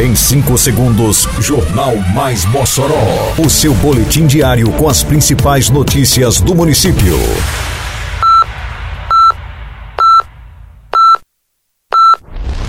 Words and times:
Em 0.00 0.14
5 0.14 0.56
segundos, 0.56 1.28
Jornal 1.40 1.94
Mais 2.14 2.46
Mossoró. 2.46 3.34
O 3.36 3.50
seu 3.50 3.74
boletim 3.74 4.26
diário 4.26 4.72
com 4.72 4.88
as 4.88 5.02
principais 5.02 5.68
notícias 5.68 6.40
do 6.40 6.54
município. 6.54 7.18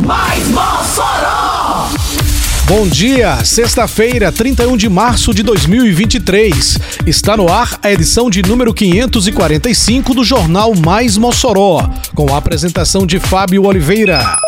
Mais 0.00 0.48
Mossoró! 0.48 1.90
Bom 2.66 2.88
dia, 2.88 3.44
sexta-feira, 3.44 4.32
31 4.32 4.76
de 4.76 4.88
março 4.88 5.32
de 5.32 5.44
2023. 5.44 6.80
Está 7.06 7.36
no 7.36 7.48
ar 7.48 7.78
a 7.84 7.92
edição 7.92 8.28
de 8.28 8.42
número 8.42 8.74
545 8.74 10.12
do 10.12 10.24
Jornal 10.24 10.74
Mais 10.74 11.16
Mossoró, 11.16 11.88
com 12.16 12.34
a 12.34 12.38
apresentação 12.38 13.06
de 13.06 13.20
Fábio 13.20 13.64
Oliveira. 13.64 14.40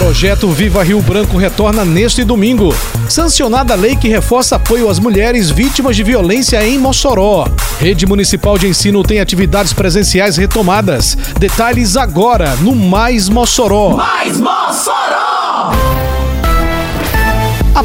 Projeto 0.00 0.48
Viva 0.48 0.82
Rio 0.82 1.02
Branco 1.02 1.36
retorna 1.36 1.84
neste 1.84 2.24
domingo. 2.24 2.74
Sancionada 3.06 3.74
a 3.74 3.76
lei 3.76 3.94
que 3.94 4.08
reforça 4.08 4.56
apoio 4.56 4.88
às 4.88 4.98
mulheres 4.98 5.50
vítimas 5.50 5.94
de 5.94 6.02
violência 6.02 6.66
em 6.66 6.78
Mossoró. 6.78 7.46
Rede 7.78 8.06
Municipal 8.06 8.56
de 8.56 8.66
Ensino 8.66 9.02
tem 9.02 9.20
atividades 9.20 9.74
presenciais 9.74 10.38
retomadas. 10.38 11.18
Detalhes 11.38 11.98
agora 11.98 12.56
no 12.62 12.74
Mais 12.74 13.28
Mossoró. 13.28 13.90
Mais 13.90 14.40
Mossoró! 14.40 15.09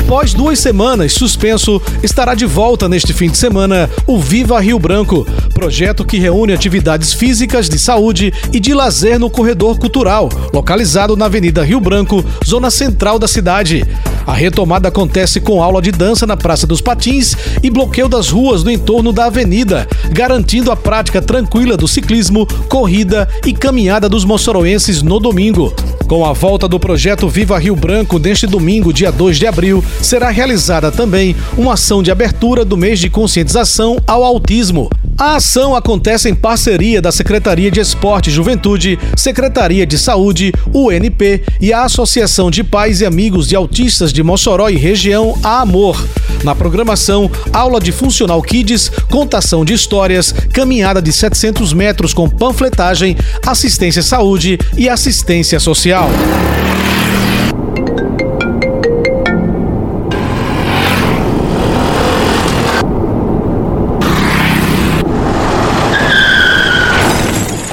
Após 0.06 0.36
duas 0.36 0.60
semanas 0.60 1.14
suspenso, 1.14 1.82
estará 2.04 2.36
de 2.36 2.46
volta 2.46 2.88
neste 2.88 3.12
fim 3.12 3.28
de 3.28 3.40
semana 3.40 3.90
o 4.06 4.20
Viva 4.20 4.60
Rio 4.60 4.78
Branco, 4.78 5.26
projeto 5.52 6.06
que 6.06 6.20
reúne 6.20 6.54
atividades 6.54 7.12
físicas, 7.12 7.68
de 7.68 7.80
saúde 7.80 8.32
e 8.54 8.60
de 8.60 8.72
lazer 8.76 9.18
no 9.18 9.32
corredor 9.32 9.80
cultural, 9.80 10.30
localizado 10.54 11.18
na 11.18 11.26
Avenida 11.26 11.64
Rio 11.64 11.80
Branco, 11.80 12.24
zona 12.46 12.70
central 12.70 13.18
da 13.18 13.28
cidade. 13.28 13.84
A 14.28 14.34
retomada 14.34 14.90
acontece 14.90 15.42
com 15.42 15.62
aula 15.62 15.82
de 15.82 15.92
dança 15.92 16.28
na 16.28 16.38
Praça 16.38 16.68
dos 16.68 16.82
Patins 16.82 17.36
e 17.64 17.72
bloqueio 17.72 18.08
das 18.08 18.30
ruas 18.30 18.64
no 18.64 18.70
entorno 18.70 19.12
da 19.12 19.26
avenida, 19.26 19.88
garantindo 20.12 20.72
a 20.72 20.76
prática 20.76 21.20
tranquila 21.20 21.76
do 21.76 21.88
ciclismo, 21.88 22.46
corrida 22.70 23.28
e 23.44 23.54
caminhada 23.54 24.08
dos 24.08 24.24
moçoroenses 24.24 25.02
no 25.02 25.20
domingo. 25.20 25.74
Com 26.08 26.24
a 26.24 26.34
volta 26.34 26.68
do 26.68 26.80
projeto 26.80 27.28
Viva 27.28 27.58
Rio 27.58 27.76
Branco 27.76 28.20
neste 28.20 28.46
domingo, 28.46 28.94
dia 28.94 29.12
2 29.12 29.38
de 29.38 29.48
abril, 29.48 29.84
será 30.04 30.30
realizada 30.30 30.92
também 30.92 31.36
uma 31.58 31.74
ação 31.74 32.04
de 32.04 32.12
abertura 32.12 32.64
do 32.64 32.78
mês 32.78 33.00
de 33.00 33.10
conscientização 33.10 33.98
ao 34.06 34.24
autismo. 34.24 34.88
A 35.18 35.38
ação 35.38 35.74
acontece 35.74 36.28
em 36.28 36.36
parceria 36.36 37.02
da 37.02 37.10
Secretaria 37.10 37.72
de 37.72 37.80
Esporte 37.80 38.30
e 38.30 38.34
Juventude, 38.34 39.00
Secretaria 39.16 39.86
de 39.86 39.98
Saúde, 39.98 40.52
UNP 40.74 41.42
e 41.62 41.72
a 41.72 41.84
Associação 41.84 42.52
de 42.52 42.66
Pais 42.66 43.00
e 43.00 43.06
Amigos 43.06 43.48
de 43.48 43.56
Autistas 43.56 44.12
de 44.12 44.22
Mossoró 44.22 44.68
e 44.68 44.76
região 44.76 45.40
A 45.42 45.62
Amor. 45.62 46.06
Na 46.44 46.54
programação, 46.54 47.32
aula 47.54 47.80
de 47.80 47.94
Funcional 47.94 48.42
Kids, 48.42 48.92
contação 49.10 49.64
de 49.64 49.74
histórias, 49.74 50.34
caminhada 50.52 51.02
de 51.02 51.14
700 51.14 51.72
metros 51.72 52.14
com 52.14 52.30
panfletagem, 52.30 53.16
assistência 53.48 54.02
à 54.02 54.04
saúde 54.04 54.60
e 54.76 54.90
assistência 54.90 55.62
social. 55.62 56.10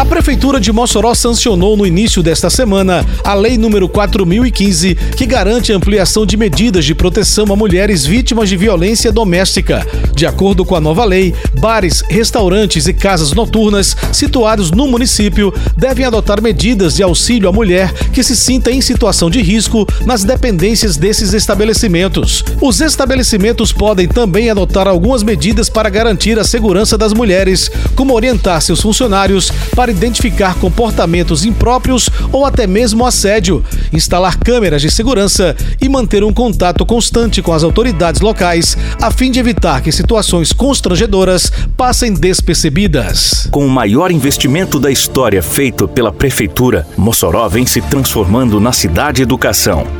A 0.00 0.04
Prefeitura 0.06 0.58
de 0.58 0.72
Mossoró 0.72 1.14
sancionou 1.14 1.76
no 1.76 1.86
início 1.86 2.22
desta 2.22 2.48
semana 2.48 3.04
a 3.22 3.34
Lei 3.34 3.58
número 3.58 3.86
4015, 3.86 4.94
que 4.94 5.26
garante 5.26 5.74
a 5.74 5.76
ampliação 5.76 6.24
de 6.24 6.38
medidas 6.38 6.86
de 6.86 6.94
proteção 6.94 7.44
a 7.52 7.54
mulheres 7.54 8.06
vítimas 8.06 8.48
de 8.48 8.56
violência 8.56 9.12
doméstica. 9.12 9.86
De 10.16 10.24
acordo 10.24 10.64
com 10.64 10.74
a 10.74 10.80
nova 10.80 11.04
lei, 11.04 11.34
bares, 11.60 12.02
restaurantes 12.08 12.86
e 12.86 12.94
casas 12.94 13.32
noturnas 13.32 13.94
situados 14.10 14.70
no 14.70 14.86
município 14.86 15.52
devem 15.76 16.06
adotar 16.06 16.40
medidas 16.40 16.94
de 16.94 17.02
auxílio 17.02 17.50
à 17.50 17.52
mulher 17.52 17.92
que 18.10 18.22
se 18.22 18.34
sinta 18.34 18.70
em 18.70 18.80
situação 18.80 19.28
de 19.28 19.42
risco 19.42 19.86
nas 20.06 20.24
dependências 20.24 20.96
desses 20.96 21.34
estabelecimentos. 21.34 22.42
Os 22.62 22.80
estabelecimentos 22.80 23.70
podem 23.70 24.08
também 24.08 24.48
adotar 24.48 24.88
algumas 24.88 25.22
medidas 25.22 25.68
para 25.68 25.90
garantir 25.90 26.38
a 26.38 26.44
segurança 26.44 26.96
das 26.96 27.12
mulheres, 27.12 27.70
como 27.94 28.14
orientar 28.14 28.62
seus 28.62 28.80
funcionários 28.80 29.52
para 29.76 29.89
identificar 29.90 30.54
comportamentos 30.56 31.44
impróprios 31.44 32.08
ou 32.32 32.44
até 32.44 32.66
mesmo 32.66 33.06
assédio, 33.06 33.64
instalar 33.92 34.38
câmeras 34.38 34.82
de 34.82 34.90
segurança 34.90 35.56
e 35.80 35.88
manter 35.88 36.24
um 36.24 36.32
contato 36.32 36.84
constante 36.86 37.42
com 37.42 37.52
as 37.52 37.62
autoridades 37.62 38.20
locais, 38.20 38.76
a 39.00 39.10
fim 39.10 39.30
de 39.30 39.38
evitar 39.38 39.82
que 39.82 39.92
situações 39.92 40.52
constrangedoras 40.52 41.52
passem 41.76 42.12
despercebidas. 42.14 43.48
Com 43.50 43.66
o 43.66 43.70
maior 43.70 44.10
investimento 44.10 44.78
da 44.78 44.90
história 44.90 45.42
feito 45.42 45.88
pela 45.88 46.12
Prefeitura, 46.12 46.86
Mossoró 46.96 47.48
vem 47.48 47.66
se 47.66 47.80
transformando 47.80 48.60
na 48.60 48.72
cidade 48.72 49.22
educação. 49.22 49.99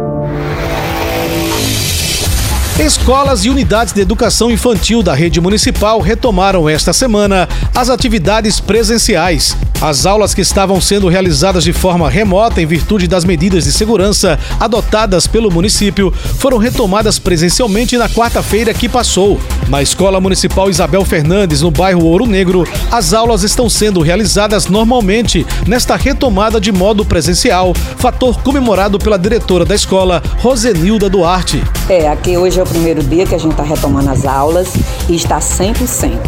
Escolas 2.81 3.45
e 3.45 3.49
unidades 3.51 3.93
de 3.93 4.01
educação 4.01 4.49
infantil 4.49 5.03
da 5.03 5.13
rede 5.13 5.39
municipal 5.39 5.99
retomaram 5.99 6.67
esta 6.67 6.91
semana 6.91 7.47
as 7.75 7.91
atividades 7.91 8.59
presenciais. 8.59 9.55
As 9.81 10.05
aulas 10.05 10.35
que 10.35 10.41
estavam 10.41 10.79
sendo 10.79 11.07
realizadas 11.07 11.63
de 11.63 11.73
forma 11.73 12.07
remota 12.07 12.61
em 12.61 12.67
virtude 12.67 13.07
das 13.07 13.25
medidas 13.25 13.63
de 13.63 13.71
segurança 13.71 14.37
adotadas 14.59 15.25
pelo 15.25 15.49
município 15.49 16.13
foram 16.37 16.59
retomadas 16.59 17.17
presencialmente 17.17 17.97
na 17.97 18.07
quarta-feira 18.07 18.75
que 18.75 18.87
passou. 18.87 19.39
Na 19.67 19.81
Escola 19.81 20.21
Municipal 20.21 20.69
Isabel 20.69 21.03
Fernandes, 21.03 21.63
no 21.63 21.71
bairro 21.71 22.05
Ouro 22.05 22.27
Negro, 22.27 22.63
as 22.91 23.11
aulas 23.11 23.41
estão 23.41 23.67
sendo 23.67 24.01
realizadas 24.01 24.67
normalmente 24.67 25.47
nesta 25.65 25.95
retomada 25.95 26.61
de 26.61 26.71
modo 26.71 27.03
presencial, 27.03 27.73
fator 27.97 28.39
comemorado 28.43 28.99
pela 28.99 29.17
diretora 29.17 29.65
da 29.65 29.73
escola, 29.73 30.21
Rosenilda 30.37 31.09
Duarte. 31.09 31.59
É, 31.89 32.07
aqui 32.07 32.37
hoje 32.37 32.59
é 32.59 32.63
o 32.63 32.67
primeiro 32.67 33.01
dia 33.01 33.25
que 33.25 33.33
a 33.33 33.39
gente 33.39 33.53
está 33.53 33.63
retomando 33.63 34.11
as 34.11 34.25
aulas 34.27 34.73
e 35.09 35.15
está 35.15 35.39
100%. 35.39 36.19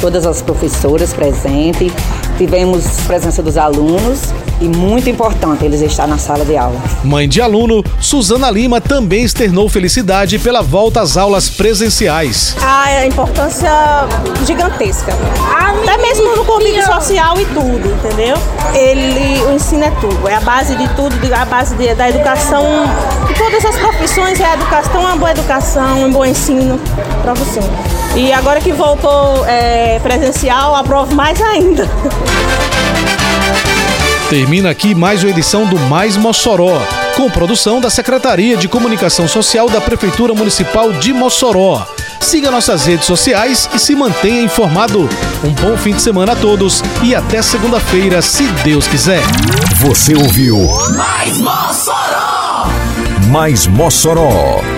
Todas 0.00 0.26
as 0.26 0.40
professoras 0.40 1.12
presentes, 1.12 1.92
tivemos 2.36 2.84
presença 3.06 3.42
dos 3.42 3.56
alunos 3.56 4.32
e 4.60 4.68
muito 4.68 5.08
importante 5.10 5.64
eles 5.64 5.80
estar 5.80 6.06
na 6.06 6.18
sala 6.18 6.44
de 6.44 6.56
aula. 6.56 6.80
Mãe 7.02 7.28
de 7.28 7.40
aluno, 7.40 7.82
Suzana 8.00 8.50
Lima 8.50 8.80
também 8.80 9.24
externou 9.24 9.68
felicidade 9.68 10.38
pela 10.38 10.62
volta 10.62 11.00
às 11.00 11.16
aulas 11.16 11.48
presenciais. 11.48 12.56
A 12.62 13.06
importância 13.06 13.70
gigantesca. 14.46 15.12
Até 15.54 15.98
mesmo 15.98 16.36
no 16.36 16.44
convívio 16.44 16.84
social 16.84 17.40
e 17.40 17.44
tudo, 17.46 17.92
entendeu? 17.92 18.36
Ele, 18.74 19.42
o 19.42 19.52
ensino 19.52 19.84
é 19.84 19.90
tudo, 20.00 20.28
é 20.28 20.34
a 20.34 20.40
base 20.40 20.74
de 20.76 20.88
tudo, 20.94 21.14
a 21.34 21.44
base 21.44 21.74
de, 21.74 21.94
da 21.94 22.08
educação. 22.08 22.64
De 23.26 23.34
todas 23.34 23.64
as 23.64 23.76
profissões 23.76 24.40
é 24.40 24.44
a 24.44 24.54
educação, 24.54 25.00
uma 25.00 25.16
boa 25.16 25.30
educação, 25.30 26.04
um 26.04 26.10
bom 26.10 26.24
ensino, 26.24 26.80
profissão. 27.22 27.64
E 28.16 28.32
agora 28.32 28.60
que 28.60 28.72
voltou 28.72 29.44
é, 29.44 29.98
presencial, 29.98 30.76
aprovo 30.76 31.12
mais 31.14 31.40
ainda. 31.42 31.90
Termina 34.30 34.70
aqui 34.70 34.94
mais 34.94 35.24
uma 35.24 35.30
edição 35.30 35.66
do 35.66 35.76
Mais 35.80 36.16
Mossoró, 36.16 36.80
com 37.16 37.28
produção 37.28 37.80
da 37.80 37.90
Secretaria 37.90 38.56
de 38.56 38.68
Comunicação 38.68 39.26
Social 39.26 39.68
da 39.68 39.80
Prefeitura 39.80 40.32
Municipal 40.32 40.92
de 40.92 41.12
Mossoró. 41.12 41.84
Siga 42.20 42.52
nossas 42.52 42.86
redes 42.86 43.04
sociais 43.04 43.68
e 43.74 43.80
se 43.80 43.96
mantenha 43.96 44.42
informado. 44.42 45.08
Um 45.42 45.50
bom 45.50 45.76
fim 45.76 45.92
de 45.92 46.00
semana 46.00 46.32
a 46.32 46.36
todos 46.36 46.82
e 47.02 47.16
até 47.16 47.42
segunda-feira, 47.42 48.22
se 48.22 48.44
Deus 48.62 48.86
quiser. 48.86 49.22
Você 49.80 50.14
ouviu 50.14 50.56
Mais 50.96 51.38
Mossoró! 51.38 52.68
Mais 53.28 53.66
Mossoró 53.66 54.62